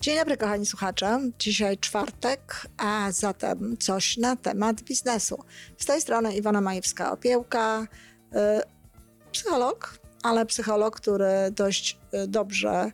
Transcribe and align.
Dzień 0.00 0.16
dobry, 0.16 0.36
kochani 0.36 0.66
słuchacze. 0.66 1.20
Dzisiaj 1.38 1.78
czwartek, 1.78 2.66
a 2.76 3.12
zatem 3.12 3.76
coś 3.78 4.16
na 4.16 4.36
temat 4.36 4.82
biznesu. 4.82 5.44
Z 5.78 5.84
tej 5.86 6.00
strony 6.00 6.36
Iwona 6.36 6.60
Majewska-Opiełka, 6.60 7.82
y, 7.82 8.36
psycholog, 9.32 9.98
ale 10.22 10.46
psycholog, 10.46 10.96
który 10.96 11.50
dość 11.50 11.98
y, 12.24 12.26
dobrze 12.28 12.92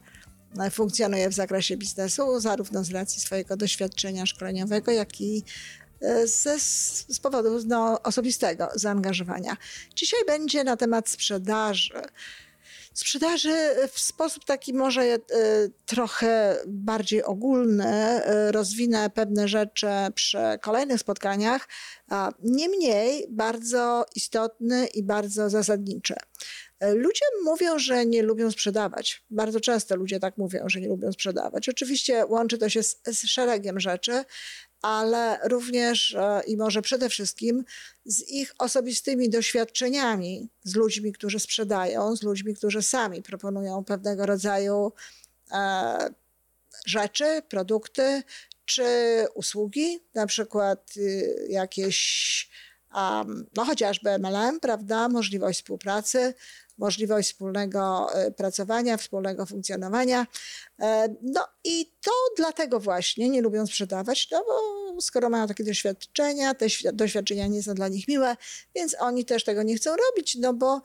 y, 0.67 0.71
funkcjonuje 0.71 1.29
w 1.29 1.35
zakresie 1.35 1.77
biznesu, 1.77 2.41
zarówno 2.41 2.85
z 2.85 2.91
racji 2.91 3.21
swojego 3.21 3.57
doświadczenia 3.57 4.27
szkoleniowego, 4.27 4.93
jak 4.93 5.21
i 5.21 5.45
ze, 6.25 6.59
z 7.09 7.21
powodu 7.23 7.61
no, 7.67 8.03
osobistego 8.03 8.69
zaangażowania. 8.75 9.57
Dzisiaj 9.95 10.21
będzie 10.27 10.65
na 10.65 10.77
temat 10.77 11.09
sprzedaży 11.09 12.03
sprzedaży 12.99 13.55
w 13.93 14.01
sposób 14.01 14.45
taki 14.45 14.75
może 14.75 15.03
e, 15.03 15.19
trochę 15.87 16.57
bardziej 16.67 17.25
ogólny. 17.25 17.87
E, 17.87 18.53
rozwinę 18.53 19.11
pewne 19.11 19.49
rzeczy 19.49 19.87
przy 20.15 20.39
kolejnych 20.63 21.01
spotkaniach, 21.01 21.69
niemniej 22.43 23.27
bardzo 23.31 24.07
istotny 24.15 24.87
i 24.87 25.03
bardzo 25.03 25.51
zasadniczy. 25.51 26.15
E, 26.81 26.95
ludzie 26.95 27.25
mówią, 27.45 27.79
że 27.79 28.07
nie 28.07 28.23
lubią 28.23 28.51
sprzedawać. 28.51 29.25
Bardzo 29.31 29.61
często 29.61 29.97
ludzie 29.97 30.21
tak 30.21 30.39
mówią, 30.39 30.69
że 30.69 30.81
nie 30.81 30.89
lubią 30.89 31.13
sprzedawać. 31.13 31.69
Oczywiście 31.69 32.27
łączy 32.27 32.59
to 32.59 32.69
się 32.69 32.83
z, 32.83 33.01
z 33.07 33.27
szeregiem 33.27 33.81
rzeczy, 33.81 34.25
ale 34.83 35.39
również 35.45 36.15
e, 36.15 36.43
i 36.47 36.57
może 36.57 36.83
przede 36.83 37.09
wszystkim 37.09 37.65
z 38.05 38.29
ich 38.29 38.55
osobistymi 38.59 39.31
doświadczeniami 39.31 40.49
z 40.65 40.77
ludźmi, 40.77 41.13
którzy 41.13 41.41
sprzedają, 41.41 42.17
z 42.17 42.23
ludźmi, 42.23 42.55
którzy 42.55 42.83
sami 42.83 43.23
proponują 43.23 43.85
pewnego 43.85 44.27
rodzaju 44.27 44.93
e, 45.53 46.11
rzeczy, 46.87 47.43
produkty 47.49 48.23
czy 48.67 48.85
usługi, 49.35 50.01
na 50.15 50.27
przykład 50.27 50.93
y, 50.97 51.47
jakieś, 51.51 52.51
um, 52.95 53.47
no 53.57 53.65
chociażby 53.65 54.11
MLM, 54.19 54.61
prawda, 54.61 55.09
możliwość 55.09 55.59
współpracy 55.59 56.35
możliwość 56.79 57.29
wspólnego 57.33 58.09
e, 58.15 58.31
pracowania, 58.31 58.97
wspólnego 58.97 59.47
funkcjonowania. 59.47 60.27
E, 60.81 61.15
no 61.23 61.49
i 61.65 61.93
to 62.03 62.11
dlatego 62.37 62.81
właśnie 62.81 63.29
nie 63.29 63.43
lubią 63.43 63.67
sprzedawać, 63.67 64.29
no 64.31 64.45
bo 64.45 65.01
skoro 65.01 65.31
mają 65.31 65.47
takie 65.47 65.65
doświadczenia, 65.65 66.55
te 66.55 66.67
doświadczenia 66.93 67.47
nie 67.47 67.63
są 67.63 67.75
dla 67.75 67.89
nich 67.89 68.09
miłe, 68.09 68.37
więc 68.75 68.97
oni 69.01 69.25
też 69.25 69.45
tego 69.45 69.63
nie 69.63 69.77
chcą 69.77 69.91
robić, 69.97 70.37
no 70.37 70.55
bo, 70.55 70.83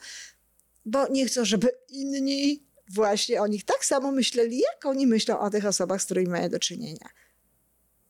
bo 0.85 1.07
nie 1.07 1.25
chcą, 1.25 1.45
żeby 1.45 1.69
inni 1.89 2.63
właśnie 2.89 3.41
o 3.41 3.47
nich 3.47 3.65
tak 3.65 3.85
samo 3.85 4.11
myśleli, 4.11 4.59
jak 4.59 4.85
oni 4.85 5.07
myślą 5.07 5.39
o 5.39 5.49
tych 5.49 5.65
osobach, 5.65 6.01
z 6.01 6.05
którymi 6.05 6.29
mają 6.29 6.49
do 6.49 6.59
czynienia. 6.59 7.09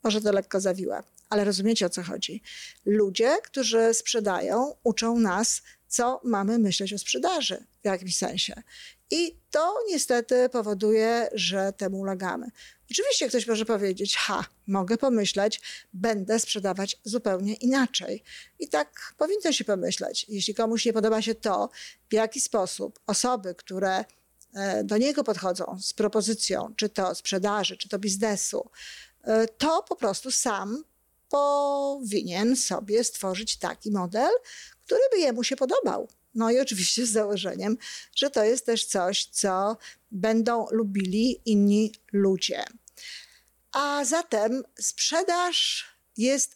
Może 0.04 0.22
to 0.22 0.32
lekko 0.32 0.60
zawiła, 0.60 1.04
ale 1.30 1.44
rozumiecie 1.44 1.86
o 1.86 1.90
co 1.90 2.04
chodzi. 2.04 2.42
Ludzie, 2.86 3.38
którzy 3.44 3.94
sprzedają, 3.94 4.76
uczą 4.84 5.20
nas 5.20 5.62
co 5.92 6.22
mamy 6.24 6.60
myśleć 6.60 6.94
o 6.94 6.98
sprzedaży 6.98 7.66
w 7.82 7.86
jakimś 7.86 8.18
sensie. 8.18 8.64
I 9.12 9.36
to 9.52 9.75
niestety 9.90 10.50
powoduje, 10.50 11.30
że 11.34 11.74
temu 11.78 12.00
ulegamy. 12.00 12.48
Oczywiście 12.92 13.30
ktoś 13.30 13.48
może 13.48 13.66
powiedzieć, 13.66 14.16
ha, 14.18 14.46
mogę 14.68 14.98
pomyśleć, 14.98 15.62
będę 15.94 16.40
sprzedawać 16.40 16.98
zupełnie 17.04 17.54
inaczej. 17.54 18.24
I 18.59 18.68
tak 18.68 19.14
powinno 19.18 19.52
się 19.52 19.64
pomyśleć. 19.64 20.25
Jeśli 20.30 20.56
komuś 20.56 20.86
nie 20.86 20.94
podoba 20.94 21.22
się 21.22 21.36
to, 21.36 21.70
w 22.09 22.14
jaki 22.14 22.40
sposób 22.40 23.00
osoby, 23.08 23.56
które 23.56 24.06
e, 24.54 24.84
do 24.84 24.98
niego 24.98 25.24
podchodzą 25.24 25.78
z 25.81 25.94
propozycją, 25.94 26.74
czy 26.75 26.90
to 26.90 27.16
sprzedaży, 27.16 27.78
czy 27.78 27.90
to 27.90 28.00
biznesu, 28.00 28.70
to 29.58 29.84
po 29.90 29.96
prostu 29.96 30.32
sam 30.32 30.84
powinien 31.30 32.56
sobie 32.56 33.04
stworzyć 33.04 33.58
taki 33.58 33.92
model, 33.92 34.30
który 34.86 35.02
by 35.12 35.20
jemu 35.20 35.44
się 35.44 35.56
podobał. 35.56 36.08
No 36.36 36.52
i 36.52 36.59
oczywiście 36.59 37.06
z 37.06 37.12
założeniem, 37.12 37.78
że 38.16 38.30
to 38.30 38.44
jest 38.44 38.66
też 38.66 38.86
coś, 38.86 39.26
co 39.26 39.78
będą 40.12 40.66
lubili 40.72 41.42
inni 41.46 41.94
ludzie. 42.14 42.64
A 43.72 44.06
zatem 44.06 44.64
sprzedaż 44.80 45.86
jest 46.18 46.56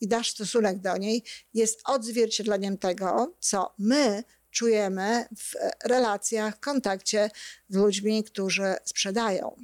i 0.00 0.06
nasz 0.06 0.30
stosunek 0.30 0.78
do 0.78 0.96
niej 0.96 1.24
jest 1.54 1.80
odzwierciedleniem 1.84 2.78
tego, 2.78 3.34
co 3.40 3.74
my 3.78 4.24
czujemy 4.50 5.26
w 5.36 5.54
relacjach, 5.84 6.56
w 6.56 6.60
kontakcie 6.60 7.30
z 7.68 7.76
ludźmi, 7.76 8.24
którzy 8.24 8.74
sprzedają. 8.84 9.56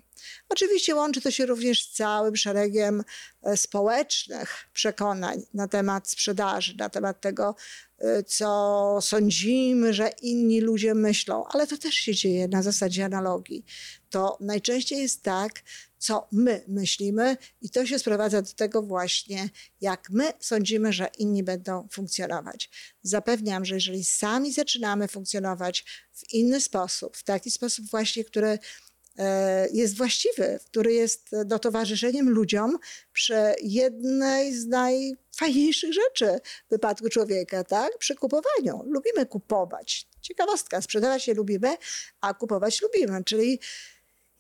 Oczywiście 0.49 0.95
łączy 0.95 1.21
to 1.21 1.31
się 1.31 1.47
również 1.47 1.85
z 1.85 1.93
całym 1.93 2.37
szeregiem 2.37 3.05
e, 3.43 3.57
społecznych 3.57 4.69
przekonań 4.73 5.43
na 5.55 5.69
temat 5.69 6.09
sprzedaży, 6.11 6.75
na 6.79 6.89
temat 6.89 7.21
tego, 7.21 7.55
co 8.27 8.99
sądzimy, 9.03 9.95
że 9.95 10.11
inni 10.23 10.61
ludzie 10.61 10.95
myślą, 10.95 11.45
ale 11.47 11.67
to 11.67 11.79
też 11.79 11.95
się 11.95 12.15
dzieje 12.15 12.49
na 12.49 12.63
zasadzie 12.63 13.05
analogii. 13.05 13.65
To 14.11 14.39
najczęściej 14.41 14.99
jest 15.03 15.23
tak, 15.23 15.63
co 15.99 16.29
my 16.33 16.65
myślimy, 16.69 17.37
i 17.61 17.71
to 17.71 17.87
się 17.87 17.99
sprowadza 17.99 18.43
do 18.43 18.53
tego 18.53 18.83
właśnie, 18.83 19.49
jak 19.81 20.11
my 20.11 20.33
sądzimy, 20.41 20.93
że 20.93 21.09
inni 21.19 21.43
będą 21.43 21.89
funkcjonować. 21.93 22.71
Zapewniam, 23.03 23.65
że 23.65 23.75
jeżeli 23.75 24.05
sami 24.05 24.53
zaczynamy 24.53 25.09
funkcjonować 25.09 25.85
w 26.13 26.35
inny 26.35 26.61
sposób, 26.61 27.17
w 27.17 27.23
taki 27.25 27.51
sposób 27.51 27.91
właśnie, 27.91 28.25
który 28.25 28.59
jest 29.73 29.97
właściwy, 29.97 30.59
który 30.67 30.93
jest 30.93 31.31
dotowarzyszeniem 31.45 32.31
ludziom 32.31 32.79
przy 33.13 33.55
jednej 33.63 34.55
z 34.55 34.67
najfajniejszych 34.67 35.93
rzeczy 35.93 36.41
w 36.67 36.71
wypadku 36.71 37.09
człowieka, 37.09 37.65
tak? 37.65 37.99
Przy 37.99 38.15
kupowaniu. 38.15 38.83
Lubimy 38.87 39.27
kupować. 39.27 40.09
Ciekawostka, 40.21 40.83
sprzedawać 40.83 41.23
się 41.23 41.35
lubimy, 41.35 41.77
a 42.21 42.35
kupować 42.35 42.83
lubimy, 42.83 43.25
czyli 43.25 43.61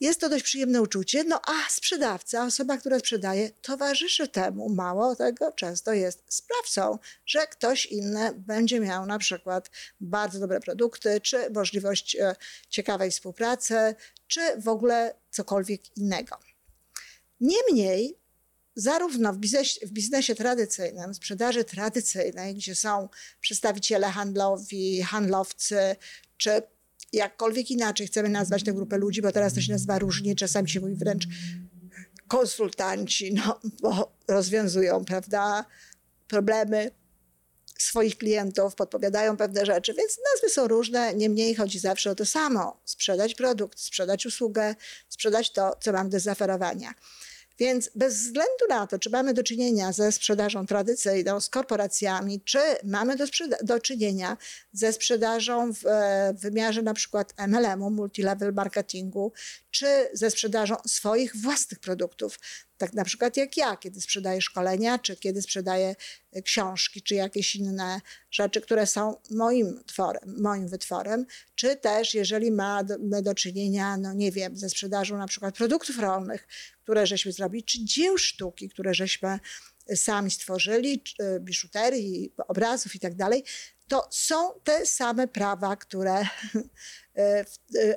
jest 0.00 0.20
to 0.20 0.28
dość 0.28 0.44
przyjemne 0.44 0.82
uczucie, 0.82 1.24
no 1.24 1.40
a 1.46 1.70
sprzedawca, 1.70 2.44
osoba, 2.44 2.76
która 2.76 2.98
sprzedaje, 2.98 3.50
towarzyszy 3.50 4.28
temu. 4.28 4.68
Mało 4.68 5.16
tego, 5.16 5.52
często 5.52 5.92
jest 5.92 6.24
sprawcą, 6.28 6.98
że 7.26 7.46
ktoś 7.46 7.86
inny 7.86 8.32
będzie 8.36 8.80
miał 8.80 9.06
na 9.06 9.18
przykład 9.18 9.70
bardzo 10.00 10.38
dobre 10.38 10.60
produkty, 10.60 11.20
czy 11.20 11.50
możliwość 11.50 12.16
e, 12.16 12.36
ciekawej 12.68 13.10
współpracy, 13.10 13.94
czy 14.26 14.40
w 14.60 14.68
ogóle 14.68 15.14
cokolwiek 15.30 15.96
innego. 15.96 16.38
Niemniej, 17.40 18.18
zarówno 18.76 19.32
w 19.32 19.38
biznesie, 19.38 19.86
w 19.86 19.90
biznesie 19.90 20.34
tradycyjnym, 20.34 21.14
sprzedaży 21.14 21.64
tradycyjnej, 21.64 22.54
gdzie 22.54 22.74
są 22.74 23.08
przedstawiciele 23.40 24.08
handlowi, 24.08 25.02
handlowcy, 25.02 25.96
czy 26.36 26.62
jakkolwiek 27.12 27.70
inaczej 27.70 28.06
chcemy 28.06 28.28
nazwać 28.28 28.64
tę 28.64 28.72
grupę 28.72 28.98
ludzi, 28.98 29.22
bo 29.22 29.32
teraz 29.32 29.54
to 29.54 29.60
się 29.60 29.72
nazywa 29.72 29.98
różnie, 29.98 30.34
czasami 30.34 30.68
się 30.68 30.80
mówi 30.80 30.94
wręcz 30.94 31.26
konsultanci, 32.28 33.34
no, 33.34 33.60
bo 33.82 34.16
rozwiązują, 34.28 35.04
prawda, 35.04 35.64
problemy 36.28 36.90
swoich 37.78 38.18
klientów, 38.18 38.74
podpowiadają 38.74 39.36
pewne 39.36 39.66
rzeczy, 39.66 39.94
więc 39.94 40.18
nazwy 40.32 40.48
są 40.48 40.68
różne, 40.68 41.14
niemniej 41.14 41.54
chodzi 41.54 41.78
zawsze 41.78 42.10
o 42.10 42.14
to 42.14 42.26
samo: 42.26 42.80
sprzedać 42.84 43.34
produkt, 43.34 43.80
sprzedać 43.80 44.26
usługę, 44.26 44.74
sprzedać 45.08 45.52
to, 45.52 45.76
co 45.80 45.92
mam 45.92 46.10
do 46.10 46.20
zaoferowania. 46.20 46.94
Więc 47.58 47.90
bez 47.94 48.14
względu 48.14 48.66
na 48.68 48.86
to, 48.86 48.98
czy 48.98 49.10
mamy 49.10 49.34
do 49.34 49.42
czynienia 49.42 49.92
ze 49.92 50.12
sprzedażą 50.12 50.66
tradycyjną, 50.66 51.40
z 51.40 51.48
korporacjami, 51.48 52.40
czy 52.40 52.58
mamy 52.84 53.16
do, 53.16 53.24
do 53.62 53.80
czynienia 53.80 54.36
ze 54.72 54.92
sprzedażą 54.92 55.72
w, 55.72 55.86
e, 55.86 56.34
w 56.36 56.40
wymiarze 56.40 56.82
na 56.82 56.94
przykład 56.94 57.34
MLM-u, 57.48 57.90
multilevel 57.90 58.52
marketingu, 58.52 59.32
czy 59.70 59.86
ze 60.12 60.30
sprzedażą 60.30 60.76
swoich 60.86 61.36
własnych 61.36 61.78
produktów, 61.78 62.38
tak 62.78 62.94
na 62.94 63.04
przykład 63.04 63.36
jak 63.36 63.56
ja, 63.56 63.76
kiedy 63.76 64.00
sprzedaję 64.00 64.40
szkolenia, 64.40 64.98
czy 64.98 65.16
kiedy 65.16 65.42
sprzedaję 65.42 65.96
e, 66.32 66.42
książki, 66.42 67.02
czy 67.02 67.14
jakieś 67.14 67.56
inne 67.56 68.00
rzeczy, 68.30 68.60
które 68.60 68.86
są 68.86 69.16
moim 69.30 69.84
tworem, 69.86 70.34
moim 70.42 70.68
wytworem, 70.68 71.26
czy 71.54 71.76
też 71.76 72.14
jeżeli 72.14 72.52
mamy 72.52 73.22
do 73.22 73.34
czynienia, 73.34 73.96
no 73.96 74.12
nie 74.12 74.32
wiem, 74.32 74.56
ze 74.56 74.68
sprzedażą 74.68 75.18
na 75.18 75.26
przykład 75.26 75.54
produktów 75.54 75.98
rolnych, 75.98 76.48
które 76.82 77.06
żeśmy 77.06 77.32
zrobili, 77.32 77.64
czy 77.64 77.84
dzieł 77.84 78.18
sztuki, 78.18 78.68
które 78.68 78.94
żeśmy 78.94 79.38
sami 79.94 80.30
stworzyli, 80.30 81.02
e, 81.18 81.40
biżuterii, 81.40 82.34
obrazów 82.48 82.94
i 82.94 82.98
tak 82.98 83.14
dalej, 83.14 83.44
to 83.88 84.08
są 84.10 84.60
te 84.64 84.86
same 84.86 85.28
prawa, 85.28 85.76
które 85.76 86.14
e, 87.16 87.44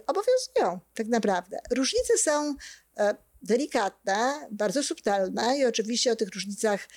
obowiązują 0.08 0.80
tak 0.94 1.08
naprawdę. 1.08 1.60
Różnice 1.72 2.18
są 2.18 2.56
delikatne, 3.42 4.48
bardzo 4.51 4.84
subtelne 4.84 5.57
i 5.57 5.66
oczywiście 5.66 6.12
o 6.12 6.16
tych 6.16 6.30
różnicach, 6.34 6.88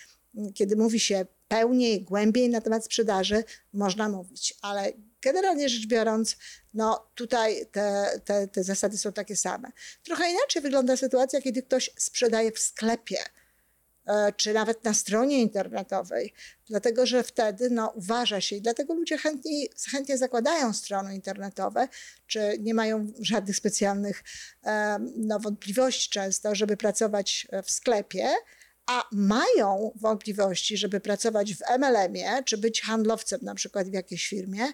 kiedy 0.54 0.76
mówi 0.76 1.00
się 1.00 1.26
pełniej, 1.48 2.02
głębiej 2.02 2.48
na 2.48 2.60
temat 2.60 2.84
sprzedaży, 2.84 3.44
można 3.72 4.08
mówić, 4.08 4.54
ale 4.62 4.92
generalnie 5.22 5.68
rzecz 5.68 5.86
biorąc, 5.86 6.36
no 6.74 7.06
tutaj 7.14 7.66
te, 7.72 8.20
te, 8.24 8.48
te 8.48 8.64
zasady 8.64 8.98
są 8.98 9.12
takie 9.12 9.36
same. 9.36 9.72
Trochę 10.02 10.30
inaczej 10.30 10.62
wygląda 10.62 10.96
sytuacja, 10.96 11.42
kiedy 11.42 11.62
ktoś 11.62 11.90
sprzedaje 11.98 12.52
w 12.52 12.58
sklepie 12.58 13.18
czy 14.36 14.52
nawet 14.52 14.84
na 14.84 14.94
stronie 14.94 15.40
internetowej, 15.40 16.32
dlatego 16.66 17.06
że 17.06 17.22
wtedy 17.22 17.70
no, 17.70 17.92
uważa 17.94 18.40
się 18.40 18.56
i 18.56 18.62
dlatego 18.62 18.94
ludzie 18.94 19.18
chętnie, 19.18 19.66
chętnie 19.90 20.18
zakładają 20.18 20.72
strony 20.72 21.14
internetowe, 21.14 21.88
czy 22.26 22.56
nie 22.60 22.74
mają 22.74 23.12
żadnych 23.20 23.56
specjalnych 23.56 24.22
e, 24.64 24.98
no, 25.16 25.38
wątpliwości 25.38 26.10
często, 26.10 26.54
żeby 26.54 26.76
pracować 26.76 27.46
w 27.64 27.70
sklepie, 27.70 28.28
a 28.86 29.04
mają 29.12 29.92
wątpliwości, 29.96 30.76
żeby 30.76 31.00
pracować 31.00 31.54
w 31.54 31.60
MLM-ie, 31.78 32.42
czy 32.44 32.58
być 32.58 32.82
handlowcem 32.82 33.40
na 33.42 33.54
przykład 33.54 33.88
w 33.88 33.92
jakiejś 33.92 34.28
firmie, 34.28 34.66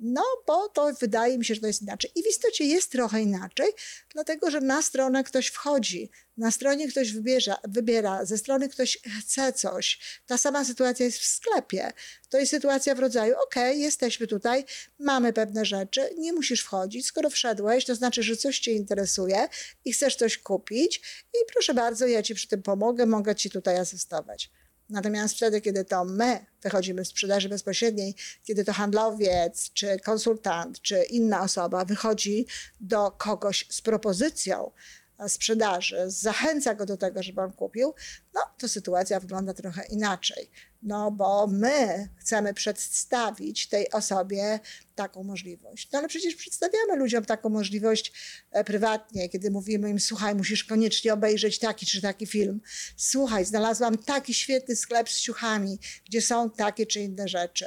no, 0.00 0.24
bo 0.46 0.68
to 0.68 0.92
wydaje 1.00 1.38
mi 1.38 1.44
się, 1.44 1.54
że 1.54 1.60
to 1.60 1.66
jest 1.66 1.82
inaczej. 1.82 2.10
I 2.14 2.22
w 2.22 2.26
istocie 2.26 2.64
jest 2.64 2.92
trochę 2.92 3.22
inaczej, 3.22 3.72
dlatego 4.14 4.50
że 4.50 4.60
na 4.60 4.82
stronę 4.82 5.24
ktoś 5.24 5.46
wchodzi, 5.46 6.10
na 6.36 6.50
stronie 6.50 6.88
ktoś 6.88 7.12
wybierze, 7.12 7.54
wybiera, 7.68 8.24
ze 8.24 8.38
strony 8.38 8.68
ktoś 8.68 8.98
chce 9.20 9.52
coś. 9.52 10.00
Ta 10.26 10.38
sama 10.38 10.64
sytuacja 10.64 11.06
jest 11.06 11.18
w 11.18 11.24
sklepie. 11.24 11.92
To 12.28 12.38
jest 12.38 12.50
sytuacja 12.50 12.94
w 12.94 12.98
rodzaju: 12.98 13.34
OK, 13.46 13.54
jesteśmy 13.74 14.26
tutaj, 14.26 14.64
mamy 14.98 15.32
pewne 15.32 15.64
rzeczy, 15.64 16.10
nie 16.18 16.32
musisz 16.32 16.60
wchodzić. 16.60 17.06
Skoro 17.06 17.30
wszedłeś, 17.30 17.84
to 17.84 17.94
znaczy, 17.94 18.22
że 18.22 18.36
coś 18.36 18.58
Cię 18.58 18.72
interesuje 18.72 19.48
i 19.84 19.92
chcesz 19.92 20.16
coś 20.16 20.38
kupić, 20.38 21.00
i 21.34 21.52
proszę 21.52 21.74
bardzo, 21.74 22.06
ja 22.06 22.22
Ci 22.22 22.34
przy 22.34 22.48
tym 22.48 22.62
pomogę, 22.62 23.06
mogę 23.06 23.34
Ci 23.34 23.50
tutaj 23.50 23.76
asystować. 23.76 24.50
Natomiast 24.88 25.36
wtedy, 25.36 25.60
kiedy 25.60 25.84
to 25.84 26.04
my 26.04 26.46
wychodzimy 26.62 27.04
z 27.04 27.08
sprzedaży 27.08 27.48
bezpośredniej, 27.48 28.14
kiedy 28.44 28.64
to 28.64 28.72
handlowiec, 28.72 29.70
czy 29.72 29.98
konsultant, 29.98 30.82
czy 30.82 31.02
inna 31.02 31.42
osoba 31.42 31.84
wychodzi 31.84 32.46
do 32.80 33.10
kogoś 33.10 33.66
z 33.70 33.80
propozycją 33.80 34.70
sprzedaży, 35.26 35.98
zachęca 36.06 36.74
go 36.74 36.86
do 36.86 36.96
tego, 36.96 37.22
żeby 37.22 37.40
on 37.40 37.52
kupił, 37.52 37.94
no 38.34 38.40
to 38.58 38.68
sytuacja 38.68 39.20
wygląda 39.20 39.54
trochę 39.54 39.86
inaczej. 39.86 40.50
No 40.82 41.10
bo 41.10 41.46
my 41.46 42.08
chcemy 42.16 42.54
przedstawić 42.54 43.68
tej 43.68 43.90
osobie 43.90 44.60
taką 44.94 45.22
możliwość. 45.22 45.88
No 45.92 45.98
ale 45.98 46.08
przecież 46.08 46.34
przedstawiamy 46.34 46.96
ludziom 46.96 47.24
taką 47.24 47.48
możliwość 47.48 48.12
e, 48.50 48.64
prywatnie, 48.64 49.28
kiedy 49.28 49.50
mówimy 49.50 49.90
im, 49.90 50.00
słuchaj, 50.00 50.34
musisz 50.34 50.64
koniecznie 50.64 51.12
obejrzeć 51.12 51.58
taki 51.58 51.86
czy 51.86 52.02
taki 52.02 52.26
film. 52.26 52.60
Słuchaj, 52.96 53.44
znalazłam 53.44 53.98
taki 53.98 54.34
świetny 54.34 54.76
sklep 54.76 55.10
z 55.10 55.20
ciuchami, 55.20 55.78
gdzie 56.06 56.22
są 56.22 56.50
takie 56.50 56.86
czy 56.86 57.00
inne 57.00 57.28
rzeczy. 57.28 57.66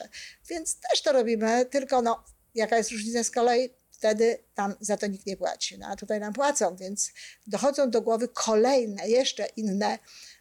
Więc 0.49 0.75
też 0.75 1.01
to 1.01 1.11
robimy, 1.11 1.65
tylko 1.65 2.01
no, 2.01 2.23
jaka 2.55 2.77
jest 2.77 2.91
różnica 2.91 3.23
z 3.23 3.31
kolei? 3.31 3.80
Wtedy 4.01 4.37
tam 4.55 4.73
za 4.79 4.97
to 4.97 5.07
nikt 5.07 5.25
nie 5.25 5.37
płaci. 5.37 5.77
No 5.79 5.87
a 5.87 5.95
tutaj 5.95 6.19
nam 6.19 6.33
płacą, 6.33 6.75
więc 6.75 7.11
dochodzą 7.47 7.89
do 7.89 8.01
głowy 8.01 8.27
kolejne, 8.27 9.09
jeszcze 9.09 9.47
inne 9.55 9.99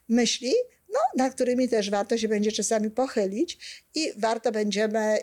myśli, 0.08 0.54
no, 0.92 1.00
nad 1.16 1.34
którymi 1.34 1.68
też 1.68 1.90
warto 1.90 2.18
się 2.18 2.28
będzie 2.28 2.52
czasami 2.52 2.90
pochylić 2.90 3.58
i 3.94 4.12
warto 4.16 4.52
będziemy, 4.52 5.18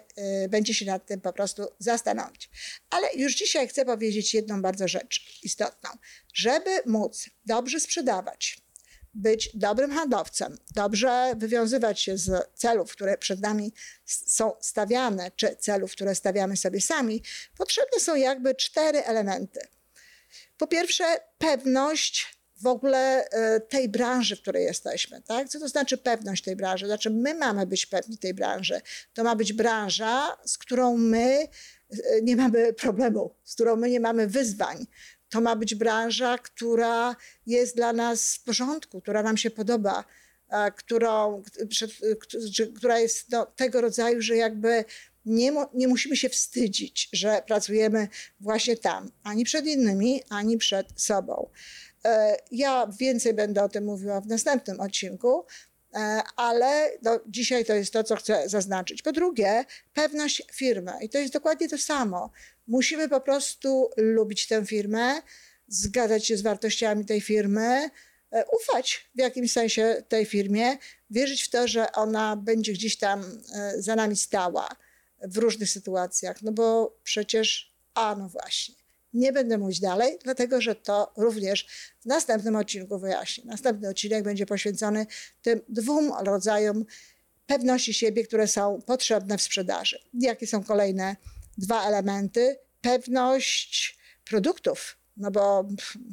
y, 0.46 0.50
będzie 0.50 0.74
się 0.74 0.86
nad 0.86 1.06
tym 1.06 1.22
po 1.22 1.34
prostu 1.34 1.68
zastanowić. 1.80 2.50
Ale 2.90 3.08
już 3.16 3.36
dzisiaj 3.36 3.68
chcę 3.68 3.86
powiedzieć 3.86 4.34
jedną 4.34 4.62
bardzo 4.62 4.88
rzecz 4.88 5.40
istotną. 5.44 5.90
Żeby 6.34 6.70
móc 6.86 7.30
dobrze 7.46 7.80
sprzedawać, 7.80 8.62
być 9.14 9.50
dobrym 9.54 9.92
handlowcem, 9.92 10.58
dobrze 10.76 11.34
wywiązywać 11.38 12.02
się 12.02 12.18
z 12.18 12.32
celów, 12.56 12.92
które 12.92 13.18
przed 13.18 13.42
nami 13.42 13.74
są 14.06 14.52
stawiane, 14.62 15.32
czy 15.36 15.56
celów, 15.56 15.92
które 15.92 16.16
stawiamy 16.16 16.58
sobie 16.58 16.82
sami, 16.82 17.24
potrzebne 17.58 18.00
są 18.00 18.16
jakby 18.16 18.56
cztery 18.56 19.04
elementy. 19.04 19.60
Po 20.58 20.68
pierwsze, 20.68 21.04
pewność 21.38 22.38
w 22.62 22.68
ogóle 22.68 23.30
e, 23.30 23.60
tej 23.60 23.90
branży, 23.90 24.36
w 24.36 24.42
której 24.42 24.64
jesteśmy. 24.64 25.22
Tak? 25.22 25.50
Co 25.50 25.60
to 25.60 25.68
znaczy 25.68 25.98
pewność 25.98 26.44
tej 26.44 26.56
branży? 26.56 26.86
Znaczy, 26.86 27.10
my 27.10 27.34
mamy 27.34 27.66
być 27.66 27.86
pewni 27.86 28.18
tej 28.18 28.34
branży. 28.34 28.82
To 29.14 29.24
ma 29.24 29.36
być 29.36 29.54
branża, 29.54 30.38
z 30.46 30.58
którą 30.58 30.98
my 30.98 31.48
nie 32.24 32.36
mamy 32.36 32.74
problemu, 32.74 33.36
z 33.44 33.54
którą 33.54 33.76
my 33.76 33.90
nie 33.90 34.00
mamy 34.00 34.28
wyzwań. 34.28 34.88
To 35.30 35.42
ma 35.42 35.56
być 35.56 35.76
branża, 35.76 36.38
która 36.38 37.16
jest 37.46 37.76
dla 37.76 37.94
nas 37.94 38.36
w 38.36 38.44
porządku, 38.44 39.02
która 39.02 39.24
nam 39.24 39.38
się 39.38 39.52
podoba, 39.52 40.04
którą, 40.76 41.44
która 42.76 43.00
jest 43.00 43.32
no, 43.32 43.46
tego 43.46 43.82
rodzaju, 43.82 44.22
że 44.22 44.36
jakby 44.36 44.86
nie, 45.26 45.52
nie 45.74 45.88
musimy 45.88 46.16
się 46.16 46.30
wstydzić, 46.30 47.10
że 47.14 47.42
pracujemy 47.48 48.08
właśnie 48.40 48.78
tam, 48.78 49.12
ani 49.24 49.44
przed 49.44 49.66
innymi, 49.66 50.24
ani 50.30 50.58
przed 50.58 51.02
sobą. 51.02 51.50
E, 52.06 52.38
ja 52.52 52.88
więcej 53.00 53.34
będę 53.34 53.64
o 53.64 53.70
tym 53.70 53.86
mówiła 53.86 54.22
w 54.22 54.28
następnym 54.28 54.80
odcinku, 54.80 55.40
e, 55.40 55.77
ale 56.36 56.92
no, 57.02 57.20
dzisiaj 57.28 57.66
to 57.66 57.74
jest 57.74 57.94
to, 57.94 58.04
co 58.04 58.16
chcę 58.16 58.50
zaznaczyć. 58.50 59.02
Po 59.02 59.12
drugie, 59.12 59.66
pewność 59.94 60.44
firmy. 60.54 60.92
I 61.02 61.10
to 61.10 61.18
jest 61.18 61.34
dokładnie 61.34 61.70
to 61.70 61.78
samo. 61.78 62.32
Musimy 62.68 63.10
po 63.10 63.22
prostu 63.22 63.90
lubić 63.98 64.48
tę 64.48 64.66
firmę, 64.66 65.22
zgadzać 65.68 66.26
się 66.26 66.38
z 66.38 66.42
wartościami 66.42 67.06
tej 67.06 67.22
firmy, 67.22 67.90
e, 68.32 68.46
ufać 68.46 69.10
w 69.16 69.20
jakimś 69.20 69.52
sensie 69.52 70.04
tej 70.08 70.26
firmie, 70.26 70.78
wierzyć 71.10 71.44
w 71.44 71.50
to, 71.50 71.68
że 71.68 71.92
ona 71.92 72.36
będzie 72.36 72.74
gdzieś 72.74 72.98
tam 72.98 73.24
za 73.78 73.96
nami 73.96 74.16
stała 74.16 74.70
w 75.22 75.38
różnych 75.38 75.70
sytuacjach. 75.70 76.42
No 76.42 76.52
bo 76.52 76.98
przecież, 77.04 77.74
a 77.94 78.16
no 78.16 78.30
właśnie 78.30 78.87
nie 79.18 79.34
będę 79.34 79.58
mówić 79.58 79.80
dalej, 79.80 80.20
dlatego 80.24 80.62
że 80.62 80.76
to 80.76 81.14
również 81.18 81.68
w 82.02 82.06
następnym 82.06 82.56
odcinku 82.56 83.00
wyjaśnię. 83.00 83.44
Następny 83.46 83.90
odcinek 83.90 84.24
będzie 84.24 84.46
poświęcony 84.46 85.06
tym 85.42 85.62
dwóm 85.70 86.14
rodzajom 86.20 86.86
pewności 87.46 87.94
siebie, 87.94 88.24
które 88.24 88.48
są 88.48 88.82
potrzebne 88.82 89.38
w 89.38 89.42
sprzedaży. 89.42 90.00
Jakie 90.14 90.48
są 90.48 90.64
kolejne 90.64 91.16
dwa 91.58 91.88
elementy? 91.88 92.58
Pewność 92.82 94.00
produktów, 94.26 94.98
no 95.18 95.32
bo 95.32 95.68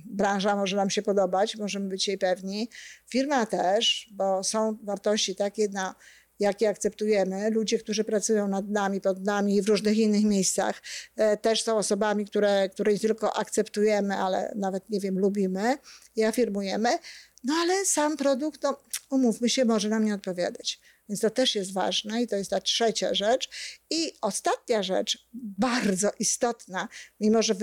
branża 0.04 0.56
może 0.56 0.76
nam 0.76 0.90
się 0.90 1.02
podobać, 1.02 1.56
możemy 1.56 1.88
być 1.88 2.08
jej 2.08 2.18
pewni, 2.18 2.68
firma 3.08 3.46
też, 3.46 4.08
bo 4.12 4.44
są 4.44 4.78
wartości 4.82 5.37
takie 5.37 5.68
na 5.68 5.94
jakie 6.40 6.68
akceptujemy. 6.68 7.50
Ludzie, 7.50 7.78
którzy 7.78 8.04
pracują 8.04 8.48
nad 8.48 8.68
nami, 8.68 9.00
pod 9.00 9.24
nami 9.24 9.62
w 9.62 9.68
różnych 9.68 9.98
innych 9.98 10.24
miejscach, 10.24 10.82
e, 11.16 11.36
też 11.36 11.62
są 11.62 11.76
osobami, 11.76 12.26
które, 12.26 12.68
które 12.68 12.92
nie 12.92 12.98
tylko 12.98 13.36
akceptujemy, 13.36 14.16
ale 14.16 14.52
nawet, 14.56 14.90
nie 14.90 15.00
wiem, 15.00 15.18
lubimy 15.18 15.78
i 16.16 16.24
afirmujemy. 16.24 16.98
No 17.44 17.54
ale 17.54 17.84
sam 17.84 18.16
produkt, 18.16 18.62
no, 18.62 18.80
umówmy 19.10 19.48
się, 19.48 19.64
może 19.64 19.88
nam 19.88 20.04
nie 20.04 20.14
odpowiadać. 20.14 20.80
Więc 21.08 21.20
to 21.20 21.30
też 21.30 21.54
jest 21.54 21.72
ważne 21.72 22.22
i 22.22 22.28
to 22.28 22.36
jest 22.36 22.50
ta 22.50 22.60
trzecia 22.60 23.14
rzecz. 23.14 23.48
I 23.90 24.12
ostatnia 24.20 24.82
rzecz, 24.82 25.28
bardzo 25.58 26.10
istotna, 26.18 26.88
mimo 27.20 27.42
że, 27.42 27.54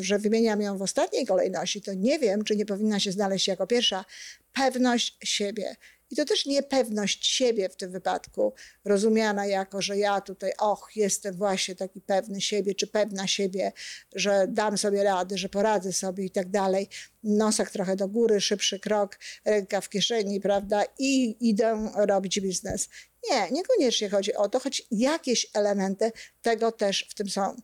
że 0.00 0.18
wymieniam 0.18 0.60
ją 0.60 0.78
w 0.78 0.82
ostatniej 0.82 1.26
kolejności, 1.26 1.82
to 1.82 1.94
nie 1.94 2.18
wiem, 2.18 2.44
czy 2.44 2.56
nie 2.56 2.66
powinna 2.66 3.00
się 3.00 3.12
znaleźć 3.12 3.48
jako 3.48 3.66
pierwsza, 3.66 4.04
pewność 4.52 5.18
siebie. 5.24 5.76
I 6.10 6.16
to 6.16 6.24
też 6.24 6.46
niepewność 6.46 7.26
siebie 7.26 7.68
w 7.68 7.76
tym 7.76 7.90
wypadku, 7.90 8.52
rozumiana 8.84 9.46
jako, 9.46 9.82
że 9.82 9.98
ja 9.98 10.20
tutaj, 10.20 10.52
och, 10.58 10.90
jestem 10.96 11.34
właśnie 11.34 11.74
taki 11.74 12.00
pewny 12.00 12.40
siebie, 12.40 12.74
czy 12.74 12.86
pewna 12.86 13.26
siebie, 13.26 13.72
że 14.14 14.46
dam 14.48 14.78
sobie 14.78 15.04
radę, 15.04 15.38
że 15.38 15.48
poradzę 15.48 15.92
sobie 15.92 16.24
i 16.24 16.30
tak 16.30 16.50
dalej. 16.50 16.88
Nosek 17.22 17.70
trochę 17.70 17.96
do 17.96 18.08
góry, 18.08 18.40
szybszy 18.40 18.80
krok, 18.80 19.18
ręka 19.44 19.80
w 19.80 19.88
kieszeni, 19.88 20.40
prawda? 20.40 20.84
I 20.98 21.36
idę 21.48 21.92
robić 21.94 22.40
biznes. 22.40 22.88
Nie, 23.30 23.50
niekoniecznie 23.50 24.10
chodzi 24.10 24.34
o 24.34 24.48
to, 24.48 24.60
choć 24.60 24.82
jakieś 24.90 25.46
elementy 25.54 26.12
tego 26.42 26.72
też 26.72 27.06
w 27.10 27.14
tym 27.14 27.28
są. 27.28 27.56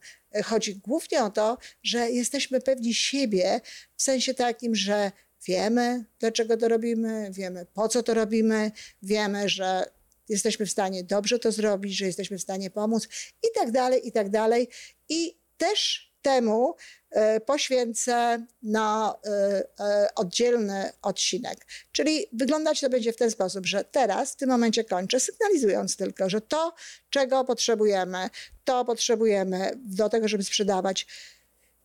Chodzi 0.45 0.77
głównie 0.77 1.25
o 1.25 1.31
to, 1.31 1.59
że 1.83 2.11
jesteśmy 2.11 2.61
pewni 2.61 2.95
siebie 2.95 3.61
w 3.97 4.03
sensie 4.03 4.35
takim, 4.35 4.75
że 4.75 5.13
Wiemy, 5.47 6.05
dlaczego 6.21 6.57
to 6.57 6.69
robimy, 6.69 7.31
wiemy, 7.31 7.67
po 7.75 7.89
co 7.89 8.03
to 8.03 8.15
robimy, 8.15 8.71
wiemy, 9.03 9.49
że 9.49 9.85
jesteśmy 10.29 10.67
w 10.67 10.71
stanie 10.71 11.05
dobrze 11.05 11.39
to 11.39 11.53
zrobić, 11.53 11.97
że 11.97 12.07
jesteśmy 12.07 12.39
w 12.39 12.43
stanie 12.43 12.71
pomóc 12.71 13.09
i 13.43 13.47
tak 13.55 13.71
dalej, 13.71 14.09
i 14.09 14.13
tak 14.13 14.31
dalej. 14.31 14.69
I 15.09 15.39
też 15.57 16.13
temu 16.23 16.77
e, 17.11 17.41
poświęcę 17.41 18.47
na 18.63 19.15
e, 19.25 19.65
e, 19.81 20.09
oddzielny 20.15 20.93
odcinek. 21.03 21.67
Czyli 21.93 22.27
wyglądać 22.33 22.81
to 22.81 22.91
będzie 22.91 23.13
w 23.13 23.17
ten 23.17 23.31
sposób, 23.31 23.67
że 23.67 23.85
teraz 23.85 24.33
w 24.33 24.37
tym 24.37 24.49
momencie 24.49 24.85
kończę, 24.85 25.21
sygnalizując 25.21 25.97
tylko, 25.97 26.31
że 26.31 26.41
to, 26.41 26.75
czego 27.11 27.45
potrzebujemy, 27.45 28.31
to 28.65 28.85
potrzebujemy 28.85 29.73
do 29.77 30.09
tego, 30.09 30.29
żeby 30.29 30.45
sprzedawać 30.45 31.07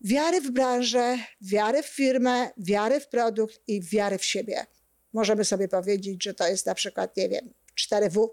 wiary 0.00 0.40
w 0.40 0.50
branżę, 0.50 1.18
wiary 1.40 1.82
w 1.82 1.86
firmę, 1.86 2.50
wiary 2.56 3.00
w 3.00 3.08
produkt 3.08 3.60
i 3.66 3.82
wiary 3.82 4.18
w 4.18 4.24
siebie. 4.24 4.66
Możemy 5.12 5.44
sobie 5.44 5.68
powiedzieć, 5.68 6.24
że 6.24 6.34
to 6.34 6.48
jest 6.48 6.66
na 6.66 6.74
przykład, 6.74 7.16
nie 7.16 7.28
wiem, 7.28 7.54
4W, 7.90 8.28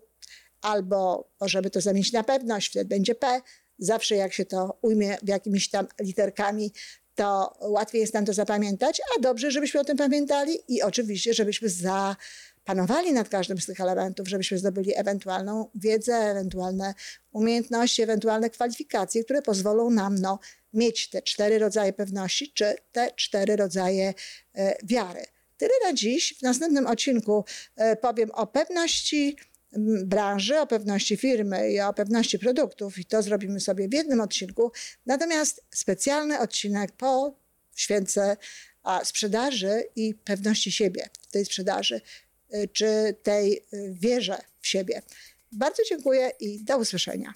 albo 0.62 1.29
możemy 1.41 1.69
to 1.69 1.81
zamienić 1.81 2.12
na 2.12 2.24
pewność, 2.24 2.69
wtedy 2.69 2.86
będzie 2.86 3.15
P, 3.15 3.41
zawsze 3.79 4.15
jak 4.15 4.34
się 4.34 4.45
to 4.45 4.77
ujmie 4.81 5.17
w 5.24 5.27
jakimiś 5.27 5.69
tam 5.69 5.88
literkami, 6.01 6.72
to 7.15 7.57
łatwiej 7.62 8.01
jest 8.01 8.13
nam 8.13 8.25
to 8.25 8.34
zapamiętać, 8.34 9.01
a 9.17 9.22
dobrze, 9.22 9.51
żebyśmy 9.51 9.79
o 9.79 9.84
tym 9.84 9.98
pamiętali 9.98 10.60
i 10.67 10.81
oczywiście, 10.81 11.34
żebyśmy 11.34 11.69
zapanowali 12.65 13.13
nad 13.13 13.29
każdym 13.29 13.57
z 13.57 13.65
tych 13.65 13.79
elementów, 13.79 14.27
żebyśmy 14.27 14.57
zdobyli 14.57 14.91
ewentualną 14.95 15.69
wiedzę, 15.75 16.15
ewentualne 16.15 16.93
umiejętności, 17.31 18.01
ewentualne 18.01 18.50
kwalifikacje, 18.50 19.24
które 19.24 19.41
pozwolą 19.41 19.89
nam 19.89 20.15
no, 20.15 20.39
mieć 20.74 21.10
te 21.10 21.22
cztery 21.22 21.60
rodzaje 21.60 21.93
pewności, 21.93 22.51
czy 22.53 22.75
te 22.91 23.12
cztery 23.15 23.55
rodzaje 23.55 24.13
e, 24.55 24.77
wiary. 24.84 25.25
Tyle 25.57 25.72
na 25.84 25.93
dziś. 25.93 26.36
W 26.39 26.41
następnym 26.41 26.88
odcinku 26.88 27.45
e, 27.75 27.95
powiem 27.95 28.31
o 28.31 28.48
pewności 28.48 29.38
branży, 30.05 30.60
o 30.60 30.67
pewności 30.67 31.17
firmy 31.17 31.72
i 31.72 31.81
o 31.81 31.93
pewności 31.93 32.39
produktów 32.39 32.98
i 32.98 33.05
to 33.05 33.22
zrobimy 33.22 33.60
sobie 33.60 33.88
w 33.88 33.93
jednym 33.93 34.22
odcinku. 34.22 34.72
Natomiast 35.05 35.63
specjalny 35.74 36.39
odcinek 36.39 36.91
po 36.91 37.36
święce 37.75 38.38
a, 38.84 39.05
sprzedaży 39.05 39.84
i 39.95 40.13
pewności 40.13 40.72
siebie 40.72 41.10
w 41.22 41.31
tej 41.31 41.45
sprzedaży, 41.45 42.01
czy 42.74 43.15
tej 43.24 43.57
y, 43.74 43.93
wierze 44.00 44.38
w 44.62 44.67
siebie. 44.67 45.01
Bardzo 45.51 45.83
dziękuję 45.89 46.31
i 46.39 46.63
do 46.63 46.77
usłyszenia. 46.77 47.33